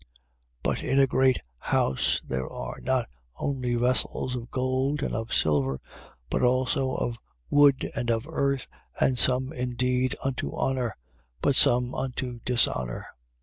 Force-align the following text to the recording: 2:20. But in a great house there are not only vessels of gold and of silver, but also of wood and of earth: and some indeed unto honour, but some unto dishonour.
2:20. 0.01 0.07
But 0.63 0.83
in 0.83 0.97
a 0.99 1.05
great 1.05 1.37
house 1.59 2.23
there 2.25 2.49
are 2.49 2.79
not 2.81 3.07
only 3.37 3.75
vessels 3.75 4.35
of 4.35 4.49
gold 4.49 5.03
and 5.03 5.13
of 5.13 5.31
silver, 5.31 5.79
but 6.31 6.41
also 6.41 6.95
of 6.95 7.19
wood 7.51 7.87
and 7.95 8.09
of 8.09 8.25
earth: 8.27 8.65
and 8.99 9.19
some 9.19 9.53
indeed 9.53 10.15
unto 10.23 10.53
honour, 10.55 10.95
but 11.39 11.55
some 11.55 11.93
unto 11.93 12.39
dishonour. 12.43 13.05